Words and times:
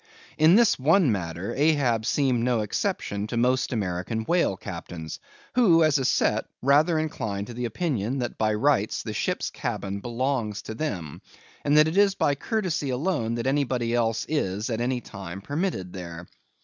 In 0.39 0.55
this 0.55 0.79
one 0.79 1.11
matter, 1.11 1.53
Ahab 1.53 2.07
seemed 2.07 2.43
no 2.43 2.61
exception 2.61 3.27
to 3.27 3.37
most 3.37 3.71
American 3.71 4.23
whale 4.23 4.57
captains, 4.57 5.19
who, 5.53 5.83
as 5.83 5.99
a 5.99 6.05
set, 6.05 6.45
rather 6.59 6.97
incline 6.97 7.45
to 7.45 7.53
the 7.53 7.65
opinion 7.65 8.17
that 8.17 8.35
by 8.39 8.51
rights 8.55 9.03
the 9.03 9.13
ship's 9.13 9.51
cabin 9.51 9.99
belongs 9.99 10.63
to 10.63 10.73
them; 10.73 11.21
and 11.63 11.77
that 11.77 11.87
it 11.87 11.97
is 11.97 12.15
by 12.15 12.33
courtesy 12.33 12.89
alone 12.89 13.35
that 13.35 13.45
anybody 13.45 13.93
else 13.93 14.25
is, 14.27 14.71
at 14.71 14.81
any 14.81 15.01
time, 15.01 15.39
permitted 15.39 15.93
there. 15.93 16.25